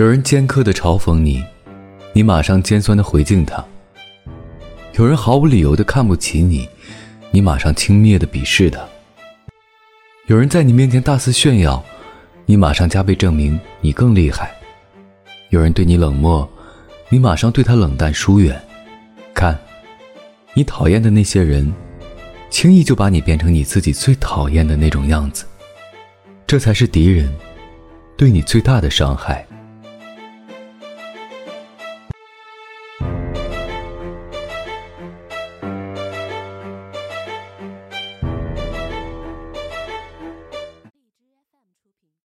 [0.00, 1.44] 有人尖刻的嘲讽你
[2.14, 3.62] 你马上尖酸的回敬他。
[4.94, 6.66] 有人毫无理由的看不起你
[7.30, 8.80] 你马上轻蔑的鄙视他。
[10.26, 11.84] 有人在你面前大肆炫耀
[12.46, 14.50] 你马上加倍证明你更厉害。
[15.50, 16.50] 有人对你冷漠
[17.10, 18.58] 你马上对他冷淡疏远。
[19.34, 19.54] 看
[20.54, 21.70] 你讨厌的那些人
[22.48, 25.44] 轻易就把你变成你自己最讨厌的那种样子。
[26.46, 27.30] 这才是敌人
[28.16, 29.46] 对你最大的伤害。